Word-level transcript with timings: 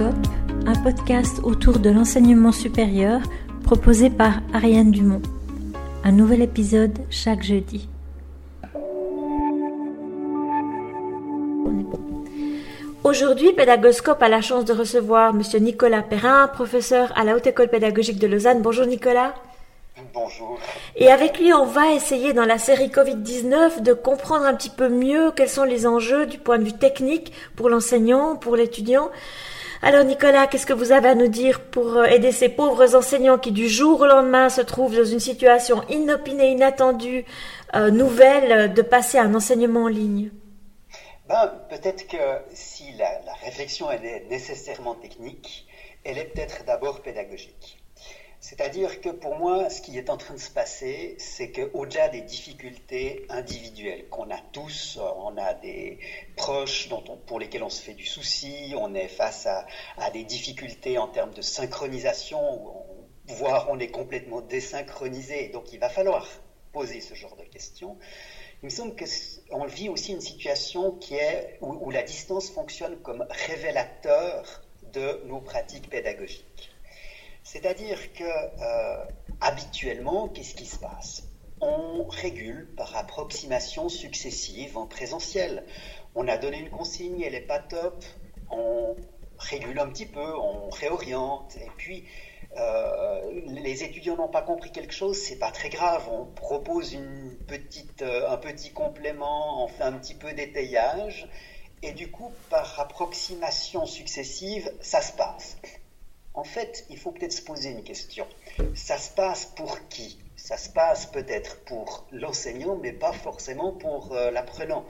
Un 0.00 0.74
podcast 0.82 1.40
autour 1.42 1.78
de 1.78 1.90
l'enseignement 1.90 2.52
supérieur 2.52 3.20
proposé 3.62 4.08
par 4.08 4.40
Ariane 4.54 4.90
Dumont. 4.90 5.20
Un 6.02 6.12
nouvel 6.12 6.40
épisode 6.40 6.98
chaque 7.10 7.42
jeudi. 7.42 7.90
Aujourd'hui, 13.04 13.52
Pédagoscope 13.52 14.22
a 14.22 14.28
la 14.28 14.40
chance 14.40 14.64
de 14.64 14.72
recevoir 14.72 15.34
M. 15.34 15.42
Nicolas 15.62 16.02
Perrin, 16.02 16.48
professeur 16.48 17.12
à 17.14 17.24
la 17.24 17.36
Haute 17.36 17.48
École 17.48 17.68
Pédagogique 17.68 18.18
de 18.18 18.26
Lausanne. 18.26 18.62
Bonjour 18.62 18.86
Nicolas. 18.86 19.34
Bonjour. 20.14 20.58
Et 20.96 21.10
avec 21.10 21.38
lui, 21.38 21.52
on 21.52 21.66
va 21.66 21.92
essayer 21.92 22.32
dans 22.32 22.46
la 22.46 22.58
série 22.58 22.88
Covid-19 22.88 23.82
de 23.82 23.92
comprendre 23.92 24.46
un 24.46 24.54
petit 24.54 24.70
peu 24.70 24.88
mieux 24.88 25.32
quels 25.32 25.50
sont 25.50 25.64
les 25.64 25.86
enjeux 25.86 26.24
du 26.24 26.38
point 26.38 26.58
de 26.58 26.64
vue 26.64 26.72
technique 26.72 27.32
pour 27.56 27.68
l'enseignant, 27.68 28.36
pour 28.36 28.56
l'étudiant. 28.56 29.10
Alors 29.84 30.04
Nicolas, 30.04 30.46
qu'est-ce 30.46 30.64
que 30.64 30.72
vous 30.72 30.92
avez 30.92 31.08
à 31.08 31.16
nous 31.16 31.26
dire 31.26 31.60
pour 31.60 31.96
euh, 31.96 32.04
aider 32.04 32.30
ces 32.30 32.48
pauvres 32.48 32.94
enseignants 32.94 33.36
qui 33.36 33.50
du 33.50 33.68
jour 33.68 34.02
au 34.02 34.06
lendemain 34.06 34.48
se 34.48 34.60
trouvent 34.60 34.94
dans 34.94 35.04
une 35.04 35.18
situation 35.18 35.82
inopinée, 35.88 36.52
inattendue, 36.52 37.24
euh, 37.74 37.90
nouvelle, 37.90 38.72
de 38.72 38.82
passer 38.82 39.18
à 39.18 39.24
un 39.24 39.34
enseignement 39.34 39.82
en 39.84 39.88
ligne? 39.88 40.30
Ben, 41.28 41.52
Peut-être 41.68 42.06
que 42.06 42.16
si 42.54 42.92
la, 42.92 43.10
la 43.26 43.34
réflexion 43.44 43.90
elle 43.90 44.04
est 44.04 44.26
nécessairement 44.30 44.94
technique, 44.94 45.66
elle 46.04 46.16
est 46.16 46.26
peut-être 46.26 46.64
d'abord 46.64 47.02
pédagogique. 47.02 47.81
C'est-à-dire 48.42 49.00
que 49.00 49.08
pour 49.08 49.36
moi, 49.36 49.70
ce 49.70 49.80
qui 49.80 49.96
est 49.96 50.10
en 50.10 50.16
train 50.16 50.34
de 50.34 50.40
se 50.40 50.50
passer, 50.50 51.14
c'est 51.16 51.52
qu'au-delà 51.52 52.08
des 52.08 52.22
difficultés 52.22 53.24
individuelles 53.28 54.08
qu'on 54.08 54.32
a 54.32 54.38
tous, 54.50 54.98
on 55.16 55.38
a 55.38 55.54
des 55.54 56.00
proches 56.36 56.88
pour 57.28 57.38
lesquels 57.38 57.62
on 57.62 57.70
se 57.70 57.80
fait 57.80 57.94
du 57.94 58.04
souci, 58.04 58.74
on 58.76 58.96
est 58.96 59.06
face 59.06 59.46
à, 59.46 59.64
des 60.10 60.24
difficultés 60.24 60.98
en 60.98 61.06
termes 61.06 61.32
de 61.32 61.40
synchronisation, 61.40 62.84
voire 63.26 63.68
on 63.70 63.78
est 63.78 63.92
complètement 63.92 64.40
désynchronisé. 64.40 65.46
Donc 65.50 65.72
il 65.72 65.78
va 65.78 65.88
falloir 65.88 66.26
poser 66.72 67.00
ce 67.00 67.14
genre 67.14 67.36
de 67.36 67.44
questions. 67.44 67.96
Il 68.60 68.64
me 68.64 68.70
semble 68.70 68.96
qu'on 68.96 69.66
vit 69.66 69.88
aussi 69.88 70.10
une 70.10 70.20
situation 70.20 70.98
où 71.60 71.90
la 71.92 72.02
distance 72.02 72.50
fonctionne 72.50 72.96
comme 73.02 73.24
révélateur 73.46 74.64
de 74.82 75.22
nos 75.26 75.40
pratiques 75.40 75.88
pédagogiques. 75.88 76.71
C'est-à-dire 77.42 78.12
que 78.12 78.24
euh, 78.24 79.04
habituellement, 79.40 80.28
qu'est-ce 80.28 80.54
qui 80.54 80.66
se 80.66 80.78
passe? 80.78 81.24
On 81.60 82.04
régule 82.04 82.68
par 82.76 82.96
approximation 82.96 83.88
successive 83.88 84.76
en 84.76 84.86
présentiel. 84.86 85.64
On 86.14 86.28
a 86.28 86.36
donné 86.36 86.58
une 86.58 86.70
consigne, 86.70 87.20
elle 87.22 87.32
n'est 87.32 87.40
pas 87.40 87.60
top, 87.60 88.04
on 88.50 88.96
régule 89.38 89.78
un 89.78 89.88
petit 89.88 90.06
peu, 90.06 90.36
on 90.36 90.70
réoriente, 90.70 91.56
et 91.56 91.70
puis 91.76 92.04
euh, 92.56 93.42
les 93.46 93.82
étudiants 93.82 94.16
n'ont 94.16 94.28
pas 94.28 94.42
compris 94.42 94.72
quelque 94.72 94.92
chose, 94.92 95.16
c'est 95.16 95.38
pas 95.38 95.50
très 95.50 95.68
grave. 95.68 96.08
On 96.10 96.26
propose 96.26 96.92
une 96.92 97.38
euh, 98.02 98.30
un 98.30 98.36
petit 98.36 98.72
complément, 98.72 99.64
on 99.64 99.68
fait 99.68 99.84
un 99.84 99.92
petit 99.92 100.14
peu 100.14 100.32
d'étayage, 100.32 101.28
et 101.82 101.92
du 101.92 102.10
coup, 102.10 102.32
par 102.50 102.78
approximation 102.80 103.86
successive, 103.86 104.70
ça 104.80 105.00
se 105.00 105.12
passe. 105.12 105.56
En 106.34 106.44
fait, 106.44 106.86
il 106.88 106.98
faut 106.98 107.10
peut-être 107.10 107.32
se 107.32 107.42
poser 107.42 107.70
une 107.70 107.82
question. 107.82 108.26
Ça 108.74 108.96
se 108.96 109.10
passe 109.10 109.46
pour 109.46 109.88
qui? 109.88 110.18
Ça 110.34 110.56
se 110.56 110.70
passe 110.70 111.06
peut-être 111.06 111.62
pour 111.64 112.06
l'enseignant, 112.10 112.76
mais 112.76 112.92
pas 112.92 113.12
forcément 113.12 113.72
pour 113.72 114.12
euh, 114.12 114.30
l'apprenant. 114.30 114.84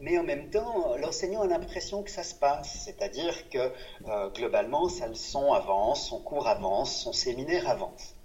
Mais 0.00 0.18
en 0.18 0.24
même 0.24 0.50
temps, 0.50 0.96
l'enseignant 0.96 1.42
a 1.42 1.46
l'impression 1.46 2.02
que 2.02 2.10
ça 2.10 2.24
se 2.24 2.34
passe, 2.34 2.82
c'est-à-dire 2.84 3.48
que 3.48 3.72
euh, 4.08 4.28
globalement, 4.30 4.88
sa 4.88 5.06
leçon 5.06 5.52
avance, 5.52 6.08
son 6.08 6.20
cours 6.20 6.48
avance, 6.48 6.94
son 7.04 7.12
séminaire 7.12 7.68
avance. 7.70 8.16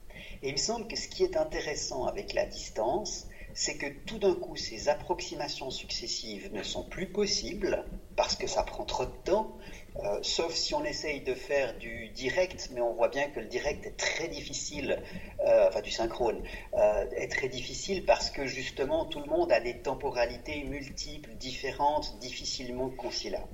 Et 0.41 0.49
il 0.49 0.53
me 0.53 0.57
semble 0.57 0.87
que 0.87 0.97
ce 0.97 1.07
qui 1.07 1.23
est 1.23 1.37
intéressant 1.37 2.05
avec 2.05 2.33
la 2.33 2.45
distance, 2.45 3.27
c'est 3.53 3.77
que 3.77 3.85
tout 4.05 4.17
d'un 4.17 4.33
coup, 4.33 4.55
ces 4.55 4.89
approximations 4.89 5.69
successives 5.69 6.51
ne 6.53 6.63
sont 6.63 6.83
plus 6.83 7.07
possibles 7.07 7.85
parce 8.15 8.35
que 8.35 8.47
ça 8.47 8.63
prend 8.63 8.83
trop 8.83 9.05
de 9.05 9.15
temps, 9.23 9.57
euh, 9.97 10.19
sauf 10.23 10.53
si 10.55 10.73
on 10.73 10.83
essaye 10.83 11.21
de 11.21 11.35
faire 11.35 11.77
du 11.77 12.09
direct, 12.09 12.69
mais 12.73 12.81
on 12.81 12.93
voit 12.93 13.09
bien 13.09 13.27
que 13.29 13.39
le 13.39 13.45
direct 13.45 13.85
est 13.85 13.97
très 13.97 14.27
difficile, 14.27 15.01
euh, 15.45 15.67
enfin 15.67 15.81
du 15.81 15.91
synchrone, 15.91 16.41
euh, 16.73 17.05
est 17.15 17.27
très 17.27 17.47
difficile 17.47 18.05
parce 18.05 18.31
que 18.31 18.47
justement 18.47 19.05
tout 19.05 19.19
le 19.19 19.27
monde 19.27 19.51
a 19.51 19.59
des 19.59 19.77
temporalités 19.77 20.63
multiples, 20.63 21.33
différentes, 21.35 22.17
difficilement 22.19 22.89
conciliables. 22.89 23.47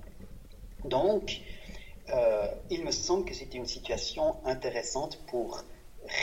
Donc, 0.86 1.42
il 2.72 2.84
me 2.84 2.90
semble 2.90 3.24
que 3.24 3.36
c'était 3.36 3.58
une 3.58 3.68
situation 3.68 4.38
intéressante 4.44 5.20
pour 5.28 5.64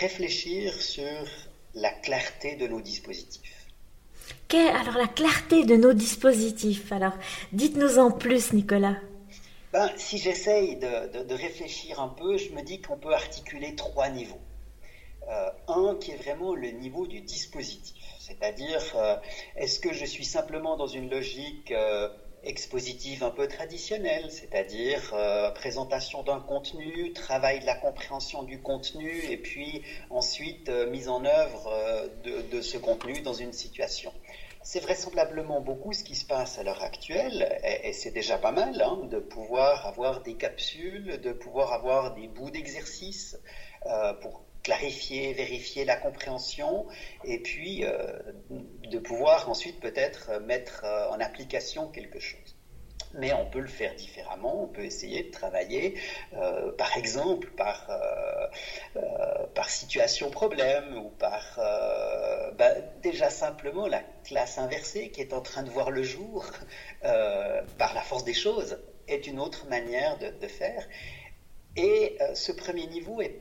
réfléchir 0.01 0.73
sur 0.83 1.29
la 1.75 1.91
clarté 1.91 2.57
de 2.57 2.67
nos 2.67 2.81
dispositifs. 2.81 3.66
Alors 4.55 4.97
la 4.97 5.09
clarté 5.09 5.65
de 5.65 5.77
nos 5.77 5.93
dispositifs? 5.93 6.93
Alors, 6.93 7.15
dites-nous 7.53 7.99
en 7.99 8.11
plus, 8.11 8.53
Nicolas. 8.53 8.97
Ben, 9.73 9.91
si 9.97 10.19
j'essaye 10.19 10.77
de, 10.77 11.34
réfléchir 11.34 12.01
un 12.01 12.09
peu, 12.09 12.37
je 12.37 12.51
me 12.53 12.62
dis 12.62 12.81
qu'on 12.81 12.97
peut 12.97 13.12
articuler 13.12 13.75
trois 13.75 14.09
niveaux. 14.09 14.41
Euh, 15.29 15.51
un 15.69 15.97
qui 15.97 16.12
est 16.12 16.17
vraiment 16.17 16.55
le 16.55 16.71
niveau 16.71 17.09
du 17.09 17.21
dispositif, 17.21 18.01
c'est-à-dire 18.21 18.81
euh, 18.95 19.17
est-ce 19.57 19.81
que 19.81 19.93
je 19.93 20.05
suis 20.05 20.25
simplement 20.25 20.77
dans 20.77 20.87
une 20.87 21.11
logique 21.11 21.73
euh, 21.73 22.09
expositive 22.47 23.25
un 23.25 23.31
peu 23.31 23.49
traditionnelle, 23.49 24.31
c'est-à-dire 24.31 25.15
présentation 25.55 26.23
d'un 26.23 26.41
contenu, 26.41 27.12
travail 27.12 27.61
de 27.61 27.67
la 27.67 27.75
compréhension 27.75 28.43
du 28.43 28.61
contenu 28.61 29.23
et 29.29 29.37
puis 29.37 29.83
ensuite 30.11 30.69
mise 30.69 31.09
en 31.09 31.25
œuvre 31.25 32.09
de 32.25 32.61
ce 32.61 32.79
contenu 32.79 33.21
dans 33.21 33.34
une 33.34 33.53
situation. 33.53 34.12
C'est 34.67 34.81
vraisemblablement 34.81 35.61
beaucoup 35.61 35.93
ce 35.93 36.03
qui 36.03 36.17
se 36.17 36.25
passe 36.25 36.59
à 36.59 36.65
l'heure 36.65 36.83
actuelle, 36.83 37.57
et, 37.62 37.93
c'est 37.93 38.11
déjà 38.11 38.37
pas 38.37 38.51
mal 38.51 38.83
hein, 38.83 38.99
de 39.09 39.21
pouvoir 39.21 39.87
avoir 39.87 40.25
des 40.25 40.34
capsules, 40.34 41.21
de 41.21 41.33
pouvoir 41.33 41.73
avoir 41.73 42.17
des 42.17 42.27
bouts 42.27 42.51
d'exercice 42.51 43.39
euh, 43.87 44.13
pour 44.15 44.43
clarifier, 44.66 45.32
vérifier 45.32 45.84
la 45.84 45.97
compréhension, 45.97 46.87
et 47.25 47.38
puis 47.38 47.84
euh, 47.84 48.19
de 48.91 48.99
pouvoir 48.99 49.49
ensuite 49.49 49.78
peut-être 49.78 50.41
mettre 50.41 50.84
euh, 50.84 51.09
en 51.10 51.21
application 51.21 51.88
quelque 51.88 52.19
chose 52.19 52.56
mais 53.15 53.32
on 53.32 53.47
peut 53.47 53.60
le 53.60 53.69
faire 53.69 53.94
différemment. 53.94 54.62
On 54.65 54.66
peut 54.66 54.84
essayer 54.84 55.25
de 55.25 55.31
travailler, 55.31 55.99
euh, 56.34 56.72
par 56.72 56.97
exemple, 56.97 57.49
par, 57.56 57.88
euh, 57.91 58.47
euh, 58.97 59.47
par 59.54 59.71
situation 59.71 60.31
problème 60.31 60.97
ou 60.98 61.10
par 61.10 61.59
bah, 62.59 62.75
déjà 63.03 63.31
simplement 63.31 63.87
la 63.87 64.03
classe 64.25 64.59
inversée 64.59 65.10
qui 65.10 65.21
est 65.21 65.33
en 65.33 65.41
train 65.41 65.62
de 65.62 65.71
voir 65.71 65.91
le 65.91 66.03
jour 66.03 66.47
par 67.03 67.94
la 67.94 68.03
force 68.03 68.25
des 68.25 68.34
choses 68.34 68.78
est 69.09 69.27
une 69.27 69.38
autre 69.38 69.66
manière 69.66 70.19
de 70.19 70.48
faire. 70.48 70.87
Et 71.77 72.19
ce 72.34 72.53
premier 72.53 72.87
niveau 72.87 73.21
est 73.21 73.41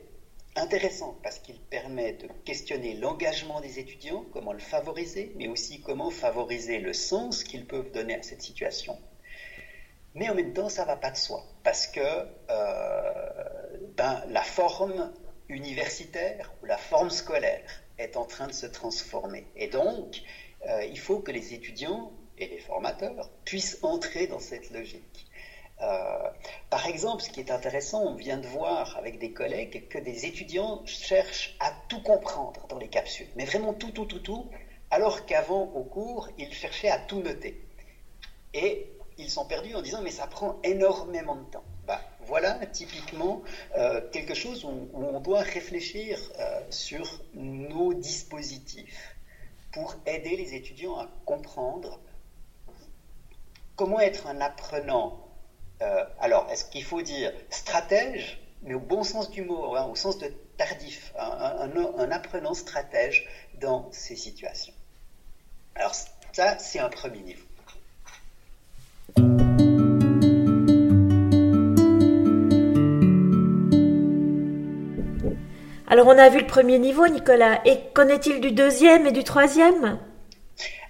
intéressant 0.56 1.16
parce 1.22 1.38
qu'il 1.38 1.60
permet 1.60 2.14
de 2.14 2.28
questionner 2.44 2.94
l'engagement 2.94 3.60
des 3.60 3.78
étudiants, 3.78 4.24
comment 4.32 4.52
le 4.52 4.58
favoriser, 4.58 5.32
mais 5.36 5.48
aussi 5.48 5.80
comment 5.80 6.10
favoriser 6.10 6.78
le 6.78 6.92
sens 6.92 7.44
qu'ils 7.44 7.66
peuvent 7.66 7.92
donner 7.92 8.14
à 8.14 8.22
cette 8.22 8.42
situation 8.42 8.98
mais 10.16 10.30
en 10.30 10.34
même 10.34 10.54
temps, 10.54 10.70
ça 10.70 10.82
ne 10.82 10.86
va 10.86 10.96
pas 10.96 11.10
de 11.10 11.16
soi, 11.16 11.44
parce 11.62 11.86
que 11.86 12.00
euh, 12.00 13.68
ben, 13.98 14.24
la 14.28 14.42
forme 14.42 15.12
universitaire 15.50 16.54
ou 16.62 16.66
la 16.66 16.78
forme 16.78 17.10
scolaire 17.10 17.82
est 17.98 18.16
en 18.16 18.24
train 18.24 18.46
de 18.46 18.52
se 18.52 18.64
transformer. 18.64 19.46
Et 19.56 19.68
donc, 19.68 20.22
euh, 20.66 20.84
il 20.84 20.98
faut 20.98 21.20
que 21.20 21.30
les 21.30 21.52
étudiants 21.52 22.12
et 22.38 22.48
les 22.48 22.58
formateurs 22.58 23.30
puissent 23.44 23.78
entrer 23.82 24.26
dans 24.26 24.40
cette 24.40 24.70
logique. 24.70 25.26
Euh, 25.82 26.30
par 26.70 26.86
exemple, 26.86 27.22
ce 27.22 27.30
qui 27.30 27.40
est 27.40 27.50
intéressant, 27.50 28.02
on 28.02 28.14
vient 28.14 28.38
de 28.38 28.46
voir 28.46 28.96
avec 28.96 29.18
des 29.18 29.32
collègues 29.32 29.88
que 29.88 29.98
des 29.98 30.24
étudiants 30.26 30.82
cherchent 30.86 31.56
à 31.60 31.72
tout 31.88 32.02
comprendre 32.02 32.66
dans 32.68 32.78
les 32.78 32.88
capsules, 32.88 33.28
mais 33.36 33.44
vraiment 33.44 33.74
tout, 33.74 33.90
tout, 33.90 34.06
tout, 34.06 34.20
tout, 34.20 34.48
alors 34.90 35.26
qu'avant, 35.26 35.64
au 35.74 35.84
cours, 35.84 36.28
ils 36.38 36.52
cherchaient 36.52 36.88
à 36.88 36.98
tout 36.98 37.20
noter. 37.20 37.60
Et 38.54 38.90
ils 39.18 39.30
sont 39.30 39.46
perdus 39.46 39.74
en 39.74 39.82
disant 39.82 40.02
mais 40.02 40.10
ça 40.10 40.26
prend 40.26 40.58
énormément 40.62 41.36
de 41.36 41.44
temps. 41.44 41.64
Bah, 41.86 42.00
voilà 42.20 42.54
typiquement 42.66 43.42
euh, 43.76 44.00
quelque 44.10 44.34
chose 44.34 44.64
où, 44.64 44.88
on 44.94 45.20
doit 45.20 45.40
réfléchir 45.40 46.18
euh, 46.38 46.60
sur 46.70 47.22
nos 47.34 47.94
dispositifs 47.94 49.16
pour 49.72 49.94
aider 50.06 50.36
les 50.36 50.54
étudiants 50.54 50.98
à 50.98 51.08
comprendre 51.24 52.00
comment 53.76 54.00
être 54.00 54.26
un 54.26 54.40
apprenant. 54.40 55.25
Euh, 55.82 56.04
alors, 56.20 56.48
est-ce 56.50 56.64
qu'il 56.64 56.84
faut 56.84 57.02
dire 57.02 57.32
stratège, 57.50 58.40
mais 58.62 58.74
au 58.74 58.80
bon 58.80 59.04
sens 59.04 59.30
du 59.30 59.42
mot, 59.42 59.76
hein, 59.76 59.86
au 59.90 59.94
sens 59.94 60.18
de 60.18 60.32
tardif, 60.56 61.12
un 61.18 62.10
apprenant 62.10 62.54
stratège 62.54 63.28
dans 63.60 63.88
ces 63.92 64.16
situations? 64.16 64.72
Alors, 65.74 65.94
ça, 66.32 66.58
c'est 66.58 66.78
un 66.78 66.88
premier 66.88 67.20
niveau. 67.20 67.44
Alors 75.88 76.08
on 76.08 76.18
a 76.18 76.28
vu 76.28 76.40
le 76.40 76.46
premier 76.46 76.78
niveau, 76.78 77.06
Nicolas. 77.06 77.60
Et 77.64 77.78
qu'en 77.94 78.08
est-il 78.08 78.40
du 78.40 78.50
deuxième 78.52 79.06
et 79.06 79.12
du 79.12 79.24
troisième? 79.24 79.98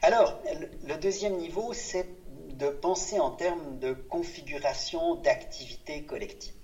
Alors, 0.03 0.41
le 0.89 0.97
deuxième 0.97 1.37
niveau, 1.37 1.73
c'est 1.75 2.07
de 2.57 2.71
penser 2.71 3.21
en 3.21 3.31
termes 3.31 3.79
de 3.79 3.93
configuration 3.93 5.17
d'activité 5.17 6.05
collective. 6.05 6.55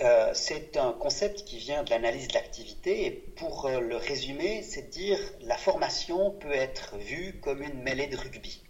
Euh, 0.00 0.32
c'est 0.34 0.76
un 0.76 0.92
concept 0.92 1.44
qui 1.44 1.58
vient 1.58 1.84
de 1.84 1.90
l'analyse 1.90 2.28
de 2.28 2.34
l'activité 2.34 3.06
et 3.06 3.10
pour 3.10 3.66
euh, 3.66 3.78
le 3.78 3.96
résumer, 3.96 4.62
c'est 4.62 4.90
dire 4.90 5.20
la 5.42 5.56
formation 5.56 6.30
peut 6.32 6.52
être 6.52 6.96
vue 6.96 7.38
comme 7.40 7.62
une 7.62 7.80
mêlée 7.82 8.08
de 8.08 8.16
rugby. 8.16 8.60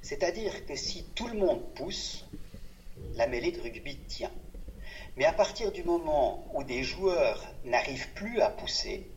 C'est-à-dire 0.00 0.64
que 0.64 0.74
si 0.74 1.04
tout 1.14 1.26
le 1.26 1.34
monde 1.34 1.62
pousse, 1.74 2.24
la 3.14 3.26
mêlée 3.26 3.50
de 3.52 3.60
rugby 3.60 3.96
tient. 4.06 4.32
Mais 5.16 5.26
à 5.26 5.32
partir 5.32 5.70
du 5.70 5.82
moment 5.82 6.46
où 6.54 6.62
des 6.64 6.82
joueurs 6.82 7.44
n'arrivent 7.64 8.12
plus 8.14 8.40
à 8.40 8.50
pousser, 8.50 9.10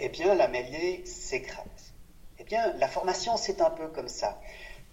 eh 0.00 0.08
bien 0.08 0.34
la 0.34 0.48
mêlée 0.48 1.04
s'écrase. 1.06 1.94
Eh 2.38 2.44
bien 2.44 2.74
la 2.74 2.88
formation 2.88 3.36
c'est 3.36 3.62
un 3.62 3.70
peu 3.70 3.88
comme 3.88 4.08
ça. 4.08 4.38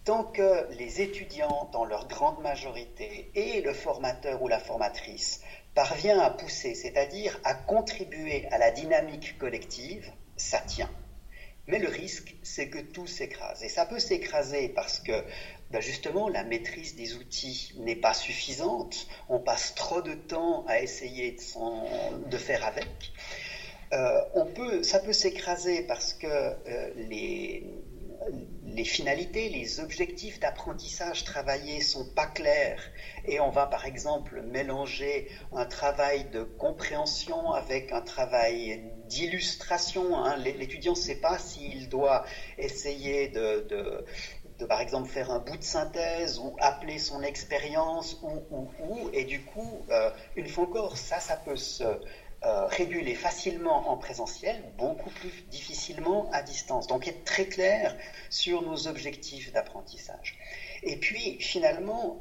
Tant 0.03 0.23
que 0.23 0.67
les 0.77 1.01
étudiants, 1.01 1.69
dans 1.71 1.85
leur 1.85 2.07
grande 2.07 2.41
majorité, 2.41 3.29
et 3.35 3.61
le 3.61 3.73
formateur 3.73 4.41
ou 4.41 4.47
la 4.47 4.59
formatrice 4.59 5.41
parvient 5.75 6.19
à 6.19 6.31
pousser, 6.31 6.73
c'est-à-dire 6.73 7.39
à 7.43 7.53
contribuer 7.53 8.47
à 8.51 8.57
la 8.57 8.71
dynamique 8.71 9.37
collective, 9.37 10.11
ça 10.37 10.59
tient. 10.59 10.89
Mais 11.67 11.77
le 11.77 11.87
risque, 11.87 12.35
c'est 12.41 12.67
que 12.67 12.79
tout 12.79 13.05
s'écrase. 13.05 13.63
Et 13.63 13.69
ça 13.69 13.85
peut 13.85 13.99
s'écraser 13.99 14.69
parce 14.69 14.99
que 14.99 15.23
ben 15.69 15.79
justement 15.79 16.27
la 16.27 16.43
maîtrise 16.43 16.95
des 16.95 17.15
outils 17.15 17.73
n'est 17.77 17.95
pas 17.95 18.13
suffisante. 18.13 19.07
On 19.29 19.39
passe 19.39 19.75
trop 19.75 20.01
de 20.01 20.13
temps 20.15 20.65
à 20.67 20.81
essayer 20.81 21.31
de, 21.31 22.27
de 22.27 22.37
faire 22.37 22.65
avec. 22.65 23.13
Euh, 23.93 24.21
on 24.33 24.45
peut, 24.45 24.83
ça 24.83 24.99
peut 24.99 25.13
s'écraser 25.13 25.83
parce 25.83 26.13
que 26.13 26.27
euh, 26.27 26.89
les, 26.95 27.63
les 28.73 28.85
finalités, 28.85 29.49
les 29.49 29.79
objectifs 29.79 30.39
d'apprentissage 30.39 31.23
travaillés 31.23 31.81
sont 31.81 32.05
pas 32.05 32.27
clairs 32.27 32.81
et 33.25 33.39
on 33.39 33.49
va 33.49 33.65
par 33.65 33.85
exemple 33.85 34.41
mélanger 34.41 35.27
un 35.51 35.65
travail 35.65 36.25
de 36.25 36.43
compréhension 36.43 37.51
avec 37.51 37.91
un 37.91 38.01
travail 38.01 38.81
d'illustration. 39.07 40.15
Hein. 40.17 40.37
L'étudiant 40.37 40.93
ne 40.93 40.97
sait 40.97 41.15
pas 41.15 41.37
s'il 41.37 41.89
doit 41.89 42.23
essayer 42.57 43.27
de, 43.27 44.05
par 44.67 44.81
exemple 44.81 45.09
faire 45.09 45.31
un 45.31 45.39
bout 45.39 45.57
de 45.57 45.63
synthèse 45.63 46.39
ou 46.39 46.55
appeler 46.59 46.97
son 46.97 47.23
expérience 47.23 48.17
ou, 48.21 48.41
ou, 48.49 48.71
ou, 48.79 49.09
et 49.13 49.25
du 49.25 49.41
coup, 49.41 49.85
euh, 49.89 50.09
une 50.35 50.47
fois 50.47 50.63
encore, 50.63 50.97
ça, 50.97 51.19
ça 51.19 51.35
peut 51.35 51.57
se 51.57 51.83
euh, 52.43 52.65
réguler 52.65 53.13
facilement 53.13 53.91
en 53.91 53.97
présentiel, 53.97 54.63
beaucoup 54.75 55.11
plus 55.11 55.43
difficilement 55.49 56.27
à 56.31 56.41
distance. 56.41 56.87
Donc 56.87 57.07
être 57.07 57.23
très 57.23 57.45
clair 57.45 57.95
sur 58.31 58.63
nos 58.63 58.87
objectifs 58.87 59.51
d'apprentissage. 59.51 60.39
Et 60.81 60.97
puis 60.97 61.39
finalement, 61.39 62.19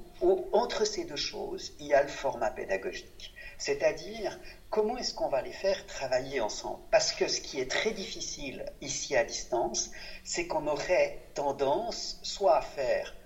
entre 0.53 0.85
ces 0.85 1.05
deux 1.05 1.17
choses, 1.17 1.73
il 1.79 1.87
y 1.87 1.95
a 1.95 2.03
le 2.03 2.09
format 2.09 2.51
pédagogique. 2.51 3.33
C'est-à-dire 3.57 4.39
comment 4.69 4.99
est-ce 4.99 5.15
qu'on 5.15 5.29
va 5.29 5.41
les 5.41 5.53
faire 5.53 5.87
travailler 5.87 6.41
ensemble? 6.41 6.81
Parce 6.91 7.13
que 7.13 7.27
ce 7.27 7.41
qui 7.41 7.59
est 7.59 7.71
très 7.71 7.93
difficile 7.93 8.67
ici 8.83 9.17
à 9.17 9.25
distance, 9.25 9.91
c'est 10.23 10.47
qu'on 10.47 10.67
aurait 10.67 11.19
tendance 11.33 12.19
soit 12.23 12.59
à 12.59 12.61
faire 12.61 13.17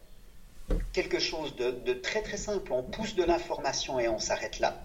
quelque 0.93 1.19
chose 1.19 1.56
de, 1.56 1.73
de 1.73 1.93
très 1.93 2.23
très 2.23 2.37
simple, 2.37 2.73
on 2.73 2.85
pousse 2.85 3.17
de 3.17 3.25
l'information 3.25 3.99
et 3.99 4.08
on 4.08 4.20
s'arrête 4.20 4.61
là, 4.61 4.81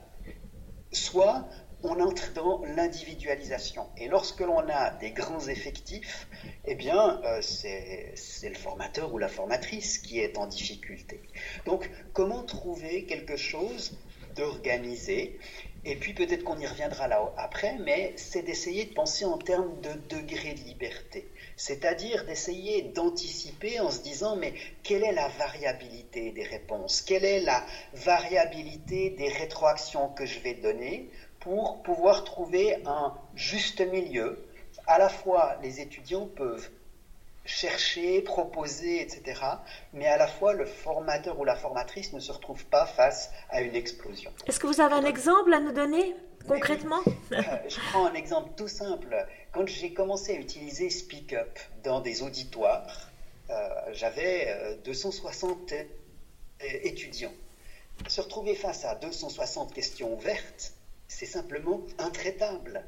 soit 0.92 1.48
on 1.84 2.00
entre 2.00 2.34
dans 2.34 2.62
l'individualisation. 2.76 3.88
Et 3.98 4.08
lorsque 4.08 4.42
l'on 4.42 4.68
a 4.70 4.92
des 4.92 5.12
grands 5.12 5.48
effectifs, 5.48 6.28
eh 6.66 6.76
bien, 6.76 7.22
euh, 7.24 7.42
c'est 7.42 8.50
le 8.50 8.56
formateur 8.56 9.14
ou 9.14 9.18
la 9.18 9.30
formatrice 9.30 9.98
qui 9.98 10.20
est 10.20 10.38
en 10.38 10.48
difficulté. 10.48 11.22
Donc, 11.66 11.90
comment 12.14 12.44
trouver 12.44 13.06
quelque 13.06 13.38
chose 13.38 13.98
d'organisé? 14.36 15.40
Et 15.86 15.96
puis 15.96 16.14
peut-être 16.14 16.44
qu'on 16.44 16.60
y 16.60 16.68
reviendra 16.68 17.08
là 17.08 17.34
après, 17.38 17.78
mais 17.80 18.12
c'est 18.18 18.42
d'essayer 18.42 18.86
de 18.86 18.94
penser 18.94 19.24
en 19.24 19.38
termes 19.38 19.80
de 19.80 19.94
degré 20.14 20.54
de 20.54 20.60
liberté. 20.60 21.30
C'est-à-dire 21.56 22.26
d'essayer 22.26 22.82
d'anticiper 22.82 23.80
en 23.80 23.90
se 23.90 24.02
disant 24.02 24.36
mais 24.36 24.54
quelle 24.84 25.04
est 25.04 25.14
la 25.14 25.30
variabilité 25.30 26.32
des 26.32 26.44
réponses? 26.44 27.02
Quelle 27.02 27.24
est 27.24 27.40
la 27.40 27.66
variabilité 27.94 29.12
des 29.12 29.30
rétroactions 29.30 30.10
que 30.10 30.26
je 30.26 30.40
vais 30.40 30.56
donner 30.56 31.10
pour 31.40 31.82
pouvoir 31.84 32.24
trouver 32.24 32.82
un 32.86 33.14
juste 33.36 33.82
milieu. 33.82 34.46
À 34.88 34.98
la 34.98 35.10
fois, 35.10 35.58
les 35.62 35.80
étudiants 35.80 36.28
peuvent 36.28 36.70
chercher, 37.46 38.22
proposer, 38.22 39.02
etc. 39.02 39.42
Mais 39.94 40.06
à 40.06 40.18
la 40.18 40.28
fois, 40.28 40.54
le 40.54 40.66
formateur 40.66 41.40
ou 41.40 41.46
la 41.46 41.56
formatrice 41.56 42.14
ne 42.14 42.20
se 42.20 42.32
retrouve 42.32 42.66
pas 42.66 42.86
face 42.86 43.32
à 43.50 43.62
une 43.62 43.76
explosion. 43.76 44.32
Est-ce 44.46 44.60
que 44.60 44.68
vous 44.68 44.82
avez 44.82 44.94
un 44.94 45.06
exemple 45.06 45.54
à 45.54 45.60
nous 45.60 45.72
donner 45.72 46.16
concrètement? 46.48 47.02
Euh, 47.32 47.42
Je 47.68 47.80
prends 47.92 48.06
un 48.08 48.14
exemple 48.14 48.52
tout 48.56 48.68
simple. 48.68 49.16
Quand 49.52 49.68
j'ai 49.68 49.94
commencé 49.94 50.36
à 50.36 50.40
utiliser 50.40 50.90
Speak 50.90 51.34
Up 51.34 51.60
dans 51.84 52.02
des 52.02 52.22
auditoires, 52.22 53.10
euh, 53.50 53.70
j'avais 53.94 54.78
260 54.84 55.74
euh, 55.74 55.84
étudiants. 56.62 57.34
Se 58.08 58.22
retrouver 58.22 58.56
face 58.56 58.86
à 58.86 58.96
260 58.96 59.74
questions 59.74 60.14
ouvertes, 60.14 60.74
c'est 61.10 61.26
simplement 61.26 61.82
intraitable. 61.98 62.86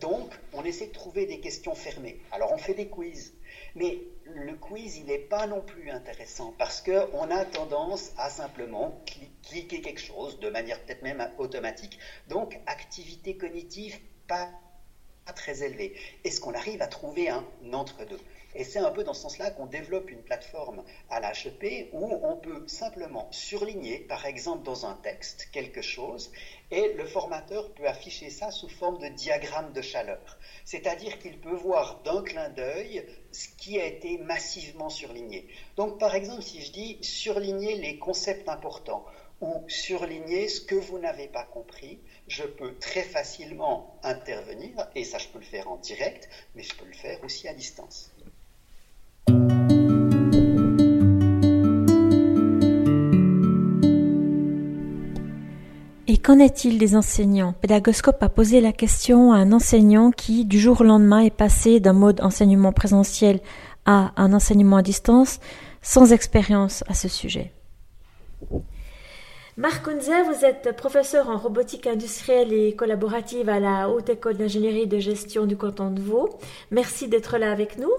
Donc, 0.00 0.32
on 0.52 0.64
essaie 0.64 0.86
de 0.86 0.92
trouver 0.92 1.26
des 1.26 1.40
questions 1.40 1.74
fermées. 1.74 2.20
Alors, 2.32 2.52
on 2.52 2.58
fait 2.58 2.74
des 2.74 2.88
quiz. 2.88 3.34
Mais 3.74 3.98
le 4.24 4.54
quiz, 4.54 4.96
il 4.96 5.06
n'est 5.06 5.18
pas 5.18 5.46
non 5.46 5.60
plus 5.60 5.90
intéressant 5.90 6.54
parce 6.58 6.80
qu'on 6.80 7.30
a 7.30 7.44
tendance 7.44 8.12
à 8.16 8.30
simplement 8.30 9.02
cliquer 9.42 9.80
quelque 9.80 10.00
chose 10.00 10.38
de 10.40 10.48
manière 10.48 10.80
peut-être 10.82 11.02
même 11.02 11.30
automatique. 11.38 11.98
Donc, 12.28 12.58
activité 12.66 13.36
cognitive 13.36 13.98
pas 14.26 14.50
très 15.32 15.62
élevée. 15.62 15.94
Est-ce 16.24 16.40
qu'on 16.40 16.54
arrive 16.54 16.82
à 16.82 16.86
trouver 16.86 17.28
un 17.28 17.44
entre-deux? 17.72 18.20
Et 18.58 18.64
c'est 18.64 18.78
un 18.78 18.90
peu 18.90 19.04
dans 19.04 19.12
ce 19.12 19.20
sens-là 19.20 19.50
qu'on 19.50 19.66
développe 19.66 20.10
une 20.10 20.22
plateforme 20.22 20.82
à 21.10 21.20
l'HEP 21.20 21.90
où 21.92 22.10
on 22.22 22.36
peut 22.36 22.66
simplement 22.66 23.28
surligner, 23.30 23.98
par 23.98 24.24
exemple 24.24 24.62
dans 24.62 24.86
un 24.86 24.94
texte, 24.94 25.50
quelque 25.52 25.82
chose, 25.82 26.32
et 26.70 26.94
le 26.94 27.04
formateur 27.04 27.70
peut 27.74 27.86
afficher 27.86 28.30
ça 28.30 28.50
sous 28.50 28.70
forme 28.70 28.98
de 28.98 29.08
diagramme 29.08 29.74
de 29.74 29.82
chaleur. 29.82 30.38
C'est-à-dire 30.64 31.18
qu'il 31.18 31.38
peut 31.38 31.54
voir 31.54 32.00
d'un 32.02 32.22
clin 32.22 32.48
d'œil 32.48 33.06
ce 33.30 33.48
qui 33.58 33.78
a 33.78 33.84
été 33.84 34.16
massivement 34.18 34.88
surligné. 34.88 35.46
Donc 35.76 35.98
par 35.98 36.14
exemple, 36.14 36.42
si 36.42 36.62
je 36.62 36.72
dis 36.72 36.98
surligner 37.02 37.76
les 37.76 37.98
concepts 37.98 38.48
importants 38.48 39.04
ou 39.42 39.64
surligner 39.68 40.48
ce 40.48 40.62
que 40.62 40.74
vous 40.74 40.98
n'avez 40.98 41.28
pas 41.28 41.44
compris, 41.44 42.00
je 42.28 42.42
peux 42.42 42.74
très 42.80 43.02
facilement 43.02 43.98
intervenir, 44.02 44.70
et 44.94 45.04
ça 45.04 45.18
je 45.18 45.28
peux 45.28 45.38
le 45.38 45.44
faire 45.44 45.70
en 45.70 45.76
direct, 45.76 46.28
mais 46.54 46.62
je 46.62 46.74
peux 46.74 46.86
le 46.86 46.94
faire 46.94 47.18
aussi 47.24 47.48
à 47.48 47.54
distance. 47.54 48.10
Et 56.08 56.18
qu'en 56.18 56.38
est-il 56.38 56.78
des 56.78 56.96
enseignants? 56.96 57.52
Pédagoscope 57.52 58.22
a 58.22 58.28
posé 58.28 58.60
la 58.60 58.72
question 58.72 59.32
à 59.32 59.36
un 59.36 59.52
enseignant 59.52 60.10
qui, 60.10 60.44
du 60.44 60.58
jour 60.58 60.80
au 60.80 60.84
lendemain, 60.84 61.20
est 61.20 61.30
passé 61.30 61.80
d'un 61.80 61.92
mode 61.92 62.20
enseignement 62.20 62.72
présentiel 62.72 63.40
à 63.84 64.12
un 64.16 64.32
enseignement 64.32 64.78
à 64.78 64.82
distance, 64.82 65.40
sans 65.82 66.12
expérience 66.12 66.84
à 66.88 66.94
ce 66.94 67.08
sujet. 67.08 67.52
Marc 69.58 69.86
Kunze, 69.86 70.10
vous 70.26 70.44
êtes 70.44 70.76
professeur 70.76 71.30
en 71.30 71.38
robotique 71.38 71.86
industrielle 71.86 72.52
et 72.52 72.76
collaborative 72.76 73.48
à 73.48 73.58
la 73.58 73.88
Haute 73.88 74.10
École 74.10 74.36
d'ingénierie 74.36 74.86
de 74.86 74.98
gestion 74.98 75.46
du 75.46 75.56
canton 75.56 75.90
de 75.90 76.02
Vaud. 76.02 76.28
Merci 76.70 77.08
d'être 77.08 77.38
là 77.38 77.52
avec 77.52 77.78
nous. 77.78 77.90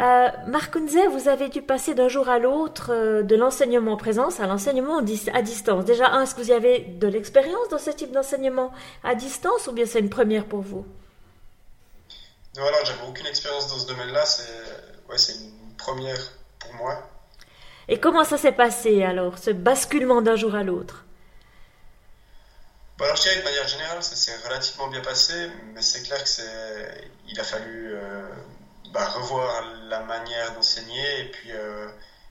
Euh, 0.00 0.28
Marc 0.48 0.76
vous 0.76 1.28
avez 1.28 1.50
dû 1.50 1.62
passer 1.62 1.94
d'un 1.94 2.08
jour 2.08 2.28
à 2.28 2.40
l'autre 2.40 2.92
euh, 2.92 3.22
de 3.22 3.36
l'enseignement 3.36 3.92
en 3.92 3.96
présence 3.96 4.40
à 4.40 4.48
l'enseignement 4.48 4.98
à 4.98 5.42
distance. 5.42 5.84
Déjà, 5.84 6.20
est-ce 6.20 6.34
que 6.34 6.42
vous 6.42 6.50
avez 6.50 6.80
de 6.80 7.06
l'expérience 7.06 7.68
dans 7.70 7.78
ce 7.78 7.90
type 7.90 8.10
d'enseignement 8.10 8.72
à 9.04 9.14
distance 9.14 9.68
ou 9.68 9.72
bien 9.72 9.86
c'est 9.86 10.00
une 10.00 10.10
première 10.10 10.46
pour 10.46 10.62
vous? 10.62 10.84
Non, 12.56 12.64
alors 12.66 12.84
j'avais 12.84 13.08
aucune 13.08 13.26
expérience 13.26 13.68
dans 13.68 13.78
ce 13.78 13.86
domaine-là. 13.86 14.26
C'est 14.26 15.32
une 15.32 15.76
première 15.78 16.32
pour 16.58 16.74
moi. 16.74 17.08
Et 17.88 18.00
comment 18.00 18.24
ça 18.24 18.36
s'est 18.36 18.52
passé 18.52 19.04
alors, 19.04 19.38
ce 19.38 19.50
basculement 19.50 20.22
d'un 20.22 20.36
jour 20.36 20.54
à 20.54 20.64
l'autre? 20.64 21.04
Bah, 22.98 23.04
alors 23.04 23.16
je 23.16 23.22
dirais 23.22 23.36
de 23.36 23.44
manière 23.44 23.68
générale, 23.68 24.02
ça 24.02 24.16
s'est 24.16 24.36
relativement 24.44 24.88
bien 24.88 25.02
passé, 25.02 25.50
mais 25.74 25.82
c'est 25.82 26.02
clair 26.02 26.22
que 26.22 26.28
c'est, 26.28 27.10
il 27.28 27.38
a 27.38 27.44
fallu 27.44 27.94
euh, 27.94 28.26
bah, 28.92 29.06
revoir 29.10 29.64
la 29.88 30.00
manière 30.00 30.54
d'enseigner 30.54 31.20
et 31.20 31.24
puis, 31.30 31.52
euh, 31.52 31.88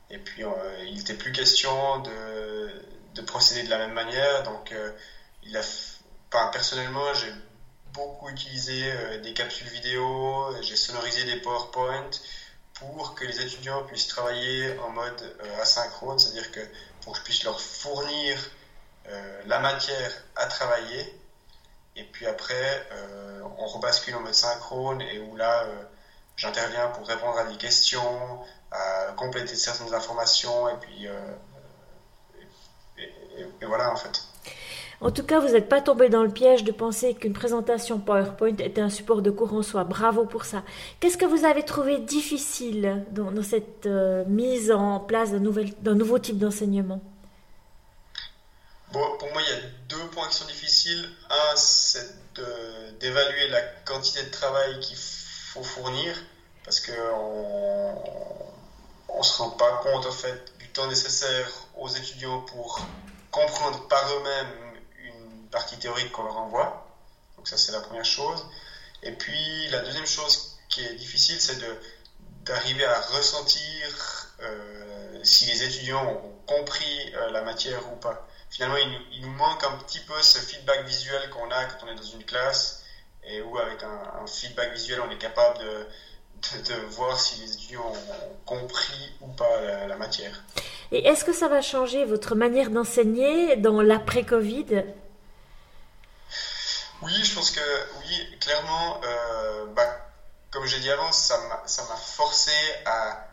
et 0.10 0.18
puis 0.18 0.44
euh, 0.44 0.50
il 0.88 0.96
n'était 0.96 1.14
plus 1.14 1.32
question 1.32 2.00
de, 2.00 2.82
de, 3.14 3.22
procéder 3.22 3.64
de 3.64 3.70
la 3.70 3.78
même 3.78 3.94
manière. 3.94 4.44
Donc, 4.44 4.74
il 5.44 5.56
a, 5.56 5.62
personnellement, 6.52 7.14
j'ai 7.14 7.32
beaucoup 7.94 8.30
utilisé 8.30 8.92
des 9.22 9.34
capsules 9.34 9.68
vidéo, 9.68 10.54
j'ai 10.62 10.76
sonorisé 10.76 11.24
des 11.26 11.38
PowerPoint 11.38 12.10
pour 12.76 13.16
que 13.16 13.26
les 13.26 13.40
étudiants 13.40 13.84
puissent 13.84 14.08
travailler 14.08 14.78
en 14.80 14.90
mode 14.90 15.36
asynchrone, 15.62 16.20
c'est-à-dire 16.20 16.52
que 16.52 16.60
pour 17.02 17.14
que 17.14 17.20
je 17.20 17.24
puisse 17.24 17.44
leur 17.44 17.60
fournir 17.60 18.38
la 19.46 19.60
matière 19.60 20.12
à 20.36 20.46
travailler 20.48 21.16
et 21.96 22.04
puis 22.04 22.28
après, 22.28 22.86
euh, 22.92 23.42
on 23.58 23.66
rebascule 23.68 24.16
en 24.16 24.20
mode 24.20 24.34
synchrone 24.34 25.02
et 25.02 25.20
où 25.20 25.36
là, 25.36 25.64
euh, 25.64 25.84
j'interviens 26.36 26.90
pour 26.90 27.08
répondre 27.08 27.38
à 27.38 27.46
des 27.46 27.56
questions, 27.56 28.40
à 28.72 29.14
compléter 29.16 29.56
certaines 29.56 29.94
informations 29.94 30.68
et 30.70 30.76
puis 30.76 31.08
euh, 31.08 31.34
et, 32.98 33.66
voilà 33.66 33.92
en 33.92 33.96
fait. 33.96 34.25
En 35.02 35.12
tout 35.12 35.24
cas, 35.24 35.40
vous 35.40 35.50
n'êtes 35.50 35.68
pas 35.70 35.82
tombé 35.82 36.10
dans 36.10 36.24
le 36.24 36.30
piège 36.30 36.64
de 36.64 36.72
penser 36.72 37.14
qu'une 37.16 37.34
présentation 37.34 38.00
PowerPoint 38.00 38.56
était 38.58 38.82
un 38.82 38.90
support 38.90 39.22
de 39.22 39.30
cours 39.30 39.54
en 39.54 39.62
soi. 39.62 39.84
Bravo 39.84 40.26
pour 40.26 40.46
ça. 40.46 40.64
Qu'est-ce 41.00 41.18
que 41.18 41.26
vous 41.26 41.46
avez 41.46 41.64
trouvé 41.64 42.00
difficile 42.00 43.06
dans, 43.12 43.32
cette 43.44 43.88
mise 44.28 44.72
en 44.72 45.00
place 45.00 45.32
d'un 45.32 45.96
nouveau 45.96 46.20
type 46.20 46.38
d'enseignement? 46.38 47.02
Pour 48.92 49.30
moi, 49.34 49.42
il 49.42 49.50
y 49.50 49.58
a 49.58 49.62
deux 49.90 50.08
points 50.12 50.28
qui 50.30 50.36
sont 50.36 50.48
difficiles. 50.48 51.10
Un, 51.30 51.56
c'est 51.56 52.16
d'évaluer 53.00 53.50
la 53.50 53.62
quantité 53.86 54.24
de 54.24 54.30
travail 54.30 54.80
qu'il 54.80 54.98
faut 54.98 55.64
fournir, 55.64 56.16
parce 56.64 56.80
qu'on 56.80 56.96
ne 59.18 59.24
se 59.24 59.38
rend 59.38 59.52
pas 59.52 59.82
compte 59.84 60.06
en 60.06 60.12
fait 60.12 60.54
du 60.60 60.70
temps 60.70 60.88
nécessaire 60.88 61.50
aux 61.78 61.90
étudiants 61.90 62.42
pour 62.42 62.80
comprendre 63.32 63.88
par 63.88 64.10
eux-mêmes 64.14 64.65
partie 65.58 65.78
théorique 65.78 66.12
qu'on 66.12 66.24
leur 66.24 66.38
envoie. 66.38 66.70
Donc 67.38 67.48
ça, 67.48 67.58
c'est 67.58 67.72
la 67.72 67.82
première 67.82 68.06
chose. 68.06 68.46
Et 69.04 69.12
puis, 69.12 69.68
la 69.70 69.80
deuxième 69.80 70.06
chose 70.06 70.58
qui 70.70 70.82
est 70.86 70.96
difficile, 70.96 71.40
c'est 71.40 71.60
d'arriver 72.44 72.86
à 72.86 73.00
ressentir 73.18 73.82
euh, 74.42 75.20
si 75.24 75.46
les 75.46 75.64
étudiants 75.64 76.06
ont 76.06 76.32
compris 76.46 77.14
euh, 77.16 77.32
la 77.32 77.42
matière 77.42 77.82
ou 77.92 77.96
pas 77.96 78.28
finalement, 78.56 78.78
il, 79.12 79.22
nous 79.22 79.32
manque 79.32 79.64
un 79.64 79.78
petit 79.84 80.00
peu 80.00 80.14
ce 80.22 80.40
feedback 80.40 80.86
visuel 80.86 81.30
qu'on 81.30 81.50
a 81.52 81.66
quand 81.66 81.86
on 81.86 81.92
est 81.92 81.96
dans 81.96 82.04
une 82.04 82.24
classe 82.24 82.84
et 83.28 83.42
où, 83.42 83.58
avec 83.58 83.84
un, 83.84 84.26
feedback 84.28 84.74
visuel, 84.74 85.02
on 85.06 85.12
est 85.12 85.18
capable 85.18 85.60
de, 85.60 86.74
de, 86.74 86.86
voir 86.90 87.20
si 87.20 87.42
les 87.42 87.54
étudiants 87.54 87.92
ont 87.92 88.36
compris 88.46 89.12
ou 89.22 89.28
pas 89.28 89.62
la, 89.88 89.98
matière. 89.98 90.44
Et 90.92 91.06
est-ce 91.06 91.26
que 91.26 91.34
ça 91.34 91.48
va 91.48 91.62
changer 91.62 92.06
votre 92.06 92.36
manière 92.36 92.70
d'enseigner 92.70 93.58
dans 93.58 93.82
l'après-Covid? 93.82 94.84
Oui, 97.06 97.24
je 97.24 97.36
pense 97.36 97.52
que 97.52 97.62
oui, 98.00 98.38
clairement, 98.40 99.00
euh, 99.04 99.68
bah, 99.76 99.88
comme 100.50 100.66
j'ai 100.66 100.80
dit 100.80 100.90
avant, 100.90 101.12
ça 101.12 101.38
m'a 101.38 101.96
forcé 101.98 102.52
à 102.86 103.28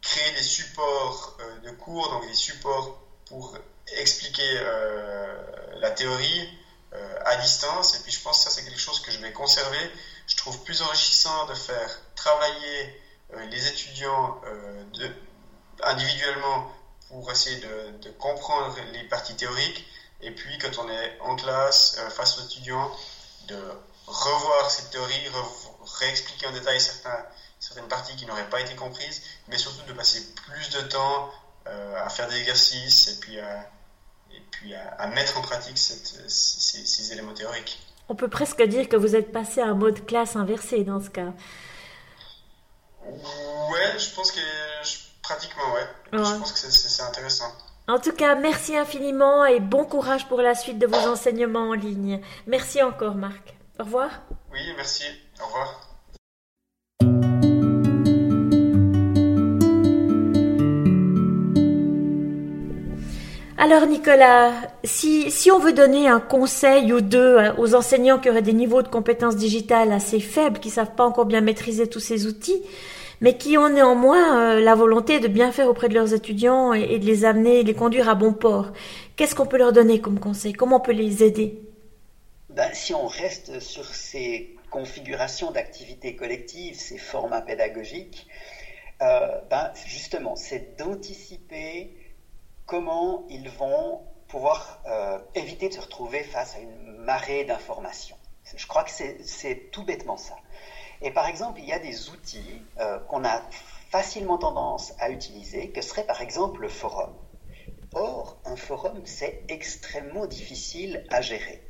créer 0.00 0.32
des 0.32 0.42
supports 0.42 1.36
euh, 1.40 1.58
de 1.58 1.70
cours, 1.72 2.08
donc 2.08 2.26
des 2.26 2.34
supports 2.34 3.02
pour 3.26 3.58
expliquer 3.98 4.48
euh, 4.60 5.36
la 5.76 5.90
théorie 5.90 6.48
à 7.26 7.36
distance. 7.36 7.96
Et 7.96 8.02
puis 8.02 8.12
je 8.12 8.22
pense 8.22 8.38
que 8.38 8.44
ça, 8.44 8.50
c'est 8.50 8.64
quelque 8.64 8.80
chose 8.80 9.00
que 9.00 9.10
je 9.10 9.18
vais 9.18 9.32
conserver. 9.32 9.92
Je 10.26 10.36
trouve 10.36 10.58
plus 10.62 10.80
enrichissant 10.80 11.44
de 11.44 11.52
faire 11.54 12.00
travailler 12.14 12.98
les 13.50 13.66
étudiants 13.66 14.40
individuellement 15.82 16.72
pour 17.08 17.30
essayer 17.30 17.56
de, 17.58 18.10
comprendre 18.12 18.74
les 18.92 19.04
parties 19.04 19.36
théoriques. 19.36 19.86
Et 20.20 20.30
puis, 20.32 20.58
quand 20.58 20.78
on 20.78 20.88
est 20.88 21.18
en 21.20 21.36
classe, 21.36 22.00
face 22.10 22.38
aux 22.38 22.42
étudiants, 22.42 22.90
de 23.46 23.58
revoir 24.06 24.70
cette 24.70 24.90
théorie, 24.90 25.28
réexpliquer 26.00 26.46
en 26.46 26.52
détail 26.52 26.80
certains, 26.80 27.24
certaines 27.60 27.88
parties 27.88 28.16
qui 28.16 28.26
n'auraient 28.26 28.50
pas 28.50 28.60
été 28.60 28.74
comprises, 28.74 29.22
mais 29.48 29.58
surtout 29.58 29.84
de 29.86 29.92
passer 29.92 30.34
plus 30.34 30.70
de 30.70 30.80
temps 30.82 31.30
à 31.66 32.08
faire 32.08 32.28
des 32.28 32.36
exercices 32.36 33.08
et 33.08 33.20
puis 33.20 33.38
à, 33.38 33.70
et 34.34 34.42
puis 34.50 34.74
à, 34.74 35.06
mettre 35.08 35.38
en 35.38 35.42
pratique 35.42 35.78
ces, 35.78 37.12
éléments 37.12 37.34
théoriques. 37.34 37.78
On 38.08 38.14
peut 38.14 38.28
presque 38.28 38.62
dire 38.62 38.88
que 38.88 38.96
vous 38.96 39.16
êtes 39.16 39.32
passé 39.32 39.60
à 39.60 39.66
un 39.66 39.74
mode 39.74 40.06
classe 40.06 40.36
inversé 40.36 40.84
dans 40.84 41.00
ce 41.00 41.10
cas. 41.10 41.32
Ouais, 43.04 43.98
je 43.98 44.10
pense 44.14 44.32
que 44.32 44.40
pratiquement 45.22 45.72
ouais. 45.74 45.86
Je 46.12 46.38
pense 46.38 46.52
que 46.52 46.58
c'est 46.58 47.02
intéressant. 47.02 47.52
En 47.90 47.98
tout 47.98 48.12
cas, 48.12 48.34
merci 48.34 48.76
infiniment 48.76 49.46
et 49.46 49.60
bon 49.60 49.86
courage 49.86 50.28
pour 50.28 50.42
la 50.42 50.54
suite 50.54 50.78
de 50.78 50.86
vos 50.86 51.08
enseignements 51.08 51.70
en 51.70 51.72
ligne. 51.72 52.20
Merci 52.46 52.82
encore, 52.82 53.14
Marc. 53.14 53.54
Au 53.80 53.84
revoir. 53.84 54.10
Oui, 54.52 54.60
merci. 54.76 55.04
Au 55.40 55.46
revoir. 55.46 55.84
Alors 63.56 63.86
Nicolas, 63.86 64.52
si, 64.84 65.30
si 65.30 65.50
on 65.50 65.58
veut 65.58 65.72
donner 65.72 66.08
un 66.08 66.20
conseil 66.20 66.92
ou 66.92 67.00
deux 67.00 67.18
euh, 67.18 67.52
aux 67.56 67.74
enseignants 67.74 68.18
qui 68.18 68.28
auraient 68.28 68.42
des 68.42 68.52
niveaux 68.52 68.82
de 68.82 68.88
compétences 68.88 69.36
digitales 69.36 69.92
assez 69.92 70.20
faibles, 70.20 70.60
qui 70.60 70.70
savent 70.70 70.94
pas 70.94 71.04
encore 71.04 71.26
bien 71.26 71.40
maîtriser 71.40 71.88
tous 71.88 72.00
ces 72.00 72.26
outils, 72.26 72.62
mais 73.20 73.36
qui 73.36 73.58
ont 73.58 73.68
néanmoins 73.68 74.56
euh, 74.56 74.60
la 74.60 74.74
volonté 74.74 75.20
de 75.20 75.28
bien 75.28 75.52
faire 75.52 75.68
auprès 75.68 75.88
de 75.88 75.94
leurs 75.94 76.14
étudiants 76.14 76.72
et, 76.72 76.98
de 76.98 77.04
les 77.04 77.24
amener, 77.24 77.62
les 77.62 77.74
conduire 77.74 78.08
à 78.08 78.14
bon 78.14 78.32
port, 78.32 78.72
qu'est-ce 79.16 79.34
qu'on 79.34 79.46
peut 79.46 79.58
leur 79.58 79.72
donner 79.72 80.00
comme 80.00 80.20
conseil? 80.20 80.52
Comment 80.52 80.76
on 80.76 80.80
peut 80.80 80.92
les 80.92 81.22
aider? 81.22 81.60
Ben, 82.50 82.72
Si 82.74 82.94
on 82.94 83.06
reste 83.06 83.60
sur 83.60 83.84
ces 83.84 84.56
configurations 84.70 85.50
d'activités 85.50 86.14
collectives, 86.14 86.76
ces 86.76 86.98
formats 86.98 87.40
pédagogiques, 87.40 88.26
euh, 89.02 89.40
ben, 89.50 89.70
justement, 89.86 90.36
c'est 90.36 90.76
d'anticiper 90.76 91.96
comment 92.66 93.26
ils 93.30 93.48
vont 93.48 94.00
pouvoir 94.28 94.82
euh, 94.86 95.18
éviter 95.34 95.68
de 95.68 95.74
se 95.74 95.80
retrouver 95.80 96.22
face 96.22 96.56
à 96.56 96.60
une 96.60 96.98
marée 96.98 97.44
d'informations. 97.44 98.16
Je 98.56 98.66
crois 98.66 98.84
que 98.84 98.90
c'est 98.90 99.70
tout 99.72 99.84
bêtement 99.84 100.16
ça. 100.16 100.34
Et 101.02 101.10
par 101.10 101.26
exemple, 101.26 101.60
il 101.60 101.66
y 101.66 101.72
a 101.72 101.78
des 101.78 102.10
outils 102.10 102.62
euh, 102.78 102.98
qu'on 103.00 103.24
a 103.24 103.42
facilement 103.90 104.38
tendance 104.38 104.92
à 104.98 105.10
utiliser, 105.10 105.70
que 105.70 105.80
serait 105.80 106.04
par 106.04 106.20
exemple 106.20 106.60
le 106.60 106.68
forum. 106.68 107.14
Or, 107.94 108.38
un 108.44 108.56
forum, 108.56 109.00
c'est 109.04 109.44
extrêmement 109.48 110.26
difficile 110.26 111.04
à 111.10 111.22
gérer, 111.22 111.62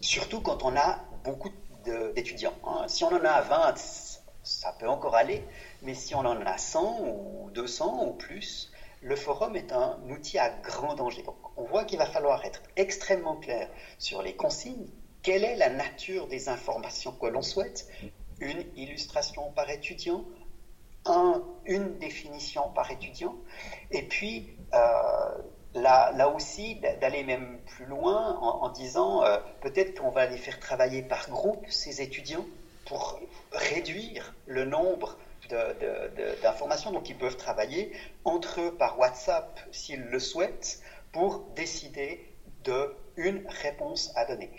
surtout 0.00 0.40
quand 0.40 0.64
on 0.64 0.76
a 0.76 0.98
beaucoup 1.24 1.50
d'étudiants. 1.84 2.56
Hein. 2.64 2.86
Si 2.88 3.04
on 3.04 3.08
en 3.08 3.24
a 3.24 3.40
20, 3.40 3.74
ça 4.42 4.72
peut 4.72 4.88
encore 4.88 5.14
aller, 5.14 5.44
mais 5.82 5.94
si 5.94 6.14
on 6.14 6.20
en 6.20 6.40
a 6.40 6.58
100 6.58 7.00
ou 7.02 7.50
200 7.52 8.06
ou 8.06 8.12
plus, 8.14 8.72
le 9.00 9.14
forum 9.14 9.54
est 9.54 9.72
un 9.72 9.98
outil 10.10 10.38
à 10.38 10.50
grand 10.50 10.94
danger. 10.94 11.24
on 11.56 11.64
voit 11.64 11.84
qu'il 11.84 11.98
va 11.98 12.06
falloir 12.06 12.44
être 12.44 12.62
extrêmement 12.76 13.36
clair 13.36 13.68
sur 13.98 14.22
les 14.22 14.34
consignes. 14.34 14.88
Quelle 15.22 15.44
est 15.44 15.56
la 15.56 15.68
nature 15.68 16.26
des 16.26 16.48
informations 16.48 17.12
que 17.12 17.26
l'on 17.26 17.42
souhaite? 17.42 17.86
Une 18.40 18.64
illustration 18.76 19.50
par 19.52 19.68
étudiant, 19.70 20.24
une 21.64 21.98
définition 21.98 22.68
par 22.70 22.90
étudiant, 22.90 23.34
et 23.90 24.02
puis 24.02 24.56
euh, 24.74 24.78
là, 25.74 26.28
aussi 26.28 26.76
d'aller 27.00 27.24
même 27.24 27.58
plus 27.66 27.86
loin 27.86 28.38
en, 28.38 28.68
disant 28.70 29.24
euh, 29.24 29.38
peut-être 29.60 29.98
qu'on 29.98 30.10
va 30.10 30.26
les 30.26 30.36
faire 30.36 30.60
travailler 30.60 31.02
par 31.02 31.28
groupe, 31.30 31.66
ces 31.68 32.02
étudiants, 32.02 32.46
pour 32.86 33.20
réduire 33.52 34.34
le 34.46 34.64
nombre 34.64 35.18
d'informations. 36.42 36.90
Donc, 36.90 37.08
ils 37.08 37.16
peuvent 37.16 37.36
travailler 37.36 37.92
entre 38.24 38.60
eux 38.60 38.74
par 38.74 38.98
WhatsApp 38.98 39.60
s'ils 39.72 40.04
le 40.04 40.18
souhaitent 40.18 40.80
pour 41.12 41.40
décider 41.54 42.24
d'une 42.64 43.46
réponse 43.48 44.12
à 44.16 44.24
donner. 44.24 44.50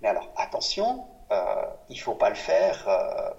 Mais 0.00 0.08
alors, 0.08 0.32
attention, 0.36 1.06
il 1.30 1.96
ne 1.96 2.00
faut 2.00 2.14
pas 2.14 2.28
le 2.28 2.34
faire 2.34 2.88
euh, 2.88 3.30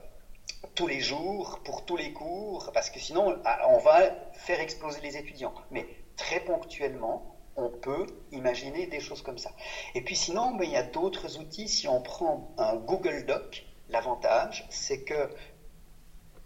tous 0.76 0.88
les 0.88 1.00
jours, 1.00 1.60
pour 1.64 1.86
tous 1.86 1.98
les 1.98 2.14
cours, 2.14 2.72
parce 2.74 2.90
que 2.90 3.00
sinon, 3.00 3.40
ah, 3.46 3.68
on 3.70 3.80
va 3.80 4.02
faire 4.34 4.60
exploser 4.60 5.02
les 5.02 5.18
étudiants. 5.18 5.54
Mais 5.72 5.88
très 6.16 6.40
ponctuellement, 6.40 7.36
on 7.56 7.70
peut 7.70 8.06
imaginer 8.32 8.88
des 8.88 9.00
choses 9.00 9.22
comme 9.22 9.38
ça. 9.38 9.52
Et 9.96 10.02
puis 10.02 10.16
sinon, 10.16 10.56
ben, 10.56 10.64
il 10.66 10.72
y 10.72 10.78
a 10.78 10.84
d'autres 10.84 11.38
outils. 11.40 11.68
Si 11.68 11.88
on 11.88 12.02
prend 12.02 12.54
un 12.58 12.76
Google 12.76 13.26
Doc, 13.26 13.66
l'avantage, 13.90 14.66
c'est 14.70 15.04
que 15.04 15.30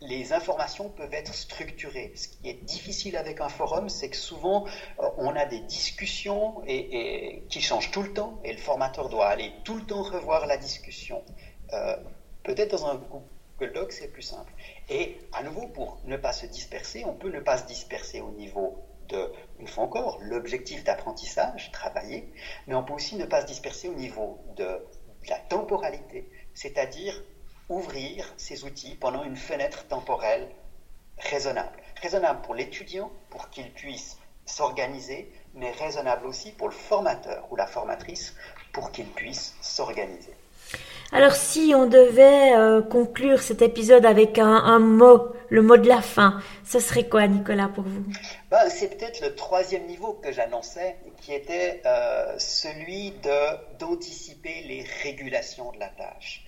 les 0.07 0.33
informations 0.33 0.89
peuvent 0.89 1.13
être 1.13 1.33
structurées. 1.33 2.11
Ce 2.15 2.27
qui 2.27 2.49
est 2.49 2.63
difficile 2.63 3.15
avec 3.15 3.39
un 3.41 3.49
forum, 3.49 3.89
c'est 3.89 4.09
que 4.09 4.17
souvent 4.17 4.65
euh, 4.99 5.09
on 5.17 5.35
a 5.35 5.45
des 5.45 5.61
discussions 5.61 6.61
et, 6.67 7.43
qui 7.49 7.61
changent 7.61 7.91
tout 7.91 8.03
le 8.03 8.13
temps 8.13 8.39
et 8.43 8.51
le 8.51 8.57
formateur 8.57 9.09
doit 9.09 9.27
aller 9.27 9.53
tout 9.63 9.75
le 9.75 9.83
temps 9.83 10.03
revoir 10.03 10.45
la 10.45 10.57
discussion. 10.57 11.23
Euh, 11.71 11.95
peut-être 12.43 12.71
dans 12.71 12.87
un 12.87 12.95
Google 12.95 13.73
Doc, 13.73 13.91
c'est 13.93 14.09
plus 14.09 14.23
simple. 14.23 14.51
Et 14.89 15.17
à 15.31 15.43
nouveau, 15.43 15.67
pour 15.67 15.99
ne 16.03 16.17
pas 16.17 16.33
se 16.33 16.45
disperser, 16.45 17.05
on 17.05 17.13
peut 17.13 17.31
ne 17.31 17.39
pas 17.39 17.57
se 17.57 17.65
disperser 17.65 18.19
au 18.19 18.31
niveau 18.31 18.83
de, 19.07 19.31
une 19.59 19.67
fois 19.67 19.85
encore, 19.85 20.19
l'objectif 20.21 20.83
d'apprentissage, 20.83 21.71
travailler, 21.71 22.29
mais 22.67 22.75
on 22.75 22.83
peut 22.83 22.93
aussi 22.93 23.15
ne 23.15 23.25
pas 23.25 23.41
se 23.41 23.47
disperser 23.47 23.87
au 23.87 23.93
niveau 23.93 24.39
de 24.57 24.85
la 25.29 25.37
temporalité, 25.37 26.29
c'est-à-dire 26.53 27.23
ouvrir 27.69 28.33
ces 28.37 28.63
outils 28.63 28.95
pendant 28.95 29.23
une 29.23 29.35
fenêtre 29.35 29.85
temporelle 29.87 30.47
raisonnable. 31.17 31.77
Raisonnable 32.01 32.41
pour 32.41 32.55
l'étudiant, 32.55 33.11
pour 33.29 33.49
qu'il 33.49 33.71
puisse 33.71 34.17
s'organiser, 34.45 35.31
mais 35.53 35.71
raisonnable 35.71 36.25
aussi 36.25 36.51
pour 36.51 36.67
le 36.67 36.73
formateur 36.73 37.47
ou 37.51 37.55
la 37.55 37.67
formatrice, 37.67 38.35
pour 38.73 38.91
qu'il 38.91 39.05
puisse 39.05 39.55
s'organiser. 39.61 40.33
Alors 41.11 41.35
si 41.35 41.73
on 41.75 41.85
devait 41.85 42.55
euh, 42.55 42.81
conclure 42.81 43.39
cet 43.39 43.61
épisode 43.61 44.05
avec 44.05 44.39
un, 44.39 44.79
mot, 44.79 45.33
le 45.49 45.61
mot 45.61 45.77
de 45.77 45.87
la 45.87 46.01
fin, 46.01 46.41
ce 46.65 46.79
serait 46.79 47.07
quoi 47.07 47.27
Nicolas 47.27 47.67
pour 47.67 47.83
vous? 47.83 48.03
Ben, 48.49 48.67
C'est 48.69 48.97
peut-être 48.97 49.21
le 49.21 49.35
troisième 49.35 49.85
niveau 49.85 50.13
que 50.13 50.31
j'annonçais, 50.31 50.95
qui 51.21 51.33
était 51.33 51.81
euh, 51.85 52.33
celui 52.39 53.11
de, 53.11 53.77
d'anticiper 53.77 54.63
les 54.67 54.83
régulations 55.03 55.71
de 55.73 55.79
la 55.79 55.89
tâche. 55.89 56.43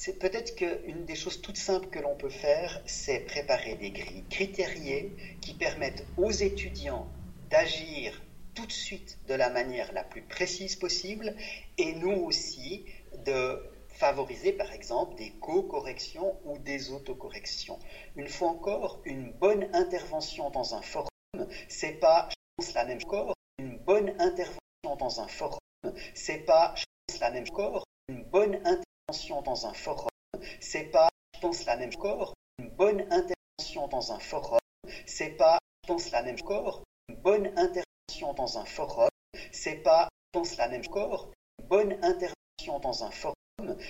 C'est 0.00 0.20
peut-être 0.20 0.54
qu'une 0.54 1.06
des 1.06 1.16
choses 1.16 1.42
toutes 1.42 1.56
simples 1.56 1.88
que 1.88 1.98
l'on 1.98 2.14
peut 2.14 2.28
faire, 2.28 2.80
c'est 2.86 3.18
préparer 3.18 3.74
des 3.74 3.90
grilles 3.90 4.24
critériées 4.30 5.16
qui 5.40 5.54
permettent 5.54 6.06
aux 6.16 6.30
étudiants 6.30 7.08
d'agir 7.50 8.22
tout 8.54 8.64
de 8.64 8.70
suite 8.70 9.18
de 9.26 9.34
la 9.34 9.50
manière 9.50 9.92
la 9.92 10.04
plus 10.04 10.22
précise 10.22 10.76
possible 10.76 11.34
et 11.78 11.96
nous 11.96 12.12
aussi 12.12 12.86
de 13.26 13.60
favoriser 13.88 14.52
par 14.52 14.72
exemple 14.72 15.16
des 15.16 15.32
co-corrections 15.40 16.38
ou 16.44 16.58
des 16.58 16.92
autocorrections. 16.92 17.80
Une 18.14 18.28
fois 18.28 18.50
encore, 18.50 19.00
une 19.04 19.32
bonne 19.32 19.68
intervention 19.74 20.48
dans 20.50 20.76
un 20.76 20.82
forum, 20.82 21.08
c'est 21.66 21.98
pas 21.98 22.28
pense 22.56 22.72
la 22.72 22.84
même 22.84 23.02
corps, 23.02 23.34
une 23.58 23.76
bonne 23.78 24.10
intervention 24.20 24.94
dans 24.96 25.20
un 25.20 25.26
forum, 25.26 25.58
c'est 26.14 26.44
pas 26.46 26.76
pense 27.08 27.18
la 27.18 27.32
même 27.32 27.48
corps, 27.48 27.82
une 28.08 28.22
bonne 28.22 28.54
intervention 28.54 28.84
dans 29.44 29.66
un 29.66 29.72
forum, 29.72 30.10
c'est 30.60 30.90
pas 30.90 31.08
je 31.34 31.40
pense 31.40 31.64
la 31.64 31.76
même 31.76 31.94
corps, 31.94 32.34
une 32.58 32.68
bonne 32.70 33.00
intervention 33.10 33.88
dans 33.88 34.12
un 34.12 34.18
forum, 34.18 34.58
c'est 35.06 35.30
pas 35.30 35.58
je 35.84 35.88
pense 35.88 36.10
la 36.10 36.22
même 36.22 36.40
corps, 36.40 36.82
une 37.08 37.16
bonne 37.16 37.46
intervention 37.56 38.34
dans 38.34 38.58
un 38.58 38.64
forum, 38.66 39.08
c'est 39.50 39.76
pas 39.76 40.08
je 40.34 40.38
pense 40.38 40.56
la 40.58 40.68
même 40.68 40.86
corps, 40.86 41.30
une 41.58 41.66
bonne 41.68 41.92
intervention 42.04 42.78
dans 42.82 43.04
un 43.04 43.10
forum 43.10 43.34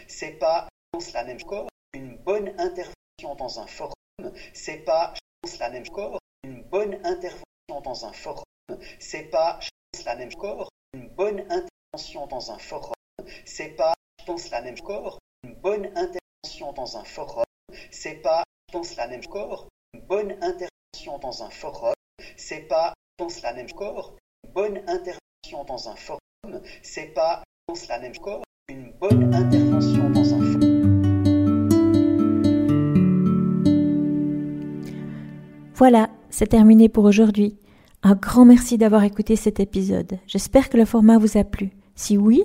c'est 0.06 0.38
pas, 0.38 0.68
je 0.92 0.98
pense, 0.98 1.12
la 1.12 1.24
même 1.24 1.40
corps, 1.40 1.68
une 1.94 2.16
bonne 2.16 2.48
intervention 2.58 3.34
dans 3.36 3.60
un 3.60 3.66
forum, 3.66 3.94
c'est 4.54 4.84
pas, 4.84 5.14
je 5.14 5.20
pense, 5.42 5.58
la 5.58 5.70
même 5.70 5.88
corps, 5.88 6.18
une 6.44 6.62
bonne 6.62 6.94
intervention 7.04 7.80
dans 7.82 8.06
un 8.06 8.12
forum, 8.12 8.44
c'est 8.98 9.24
pas, 9.24 9.58
je 9.60 9.68
pense, 9.92 10.04
la 10.04 10.16
même 10.16 10.34
corps, 10.34 10.70
une 10.94 11.08
bonne 11.08 11.40
intervention 11.40 12.26
dans 12.26 12.52
un 12.52 12.58
forum, 12.58 12.94
c'est 13.44 13.70
pas, 13.70 13.94
pense, 14.28 14.50
la 14.50 14.60
même 14.60 14.78
corps, 14.80 15.18
une 15.42 15.54
bonne 15.54 15.86
intervention 15.96 16.74
dans 16.74 16.98
un 16.98 17.04
forum, 17.04 17.46
c'est 17.90 18.16
pas, 18.16 18.44
je 18.68 18.72
pense, 18.74 18.94
la 18.96 19.08
même 19.08 19.24
corps, 19.24 19.68
une 19.94 20.02
bonne 20.02 20.32
intervention 20.42 21.18
dans 21.22 21.42
un 21.42 21.48
forum, 21.48 21.94
c'est 22.36 22.68
pas, 22.68 22.92
je 23.18 23.24
pense, 23.24 23.40
la 23.40 23.54
même 23.54 23.70
corps, 23.70 24.16
une 24.44 24.52
bonne 24.52 24.82
intervention 24.86 25.64
dans 25.66 25.88
un 25.88 25.96
forum, 25.96 26.20
c'est 26.82 27.14
pas, 27.14 27.42
je 27.42 27.72
pense, 27.72 27.88
la 27.88 28.00
même 28.00 28.18
corps, 28.18 28.42
une 28.68 28.92
bonne 29.00 29.34
intervention 29.34 30.10
dans 30.10 30.34
un 30.34 30.58
Voilà, 35.72 36.10
c'est 36.28 36.48
terminé 36.48 36.90
pour 36.90 37.04
aujourd'hui. 37.04 37.56
Un 38.02 38.14
grand 38.14 38.44
merci 38.44 38.76
d'avoir 38.76 39.04
écouté 39.04 39.36
cet 39.36 39.58
épisode. 39.58 40.18
J'espère 40.26 40.68
que 40.68 40.76
le 40.76 40.84
format 40.84 41.16
vous 41.16 41.38
a 41.38 41.44
plu. 41.44 41.70
Si 41.94 42.18
oui, 42.18 42.44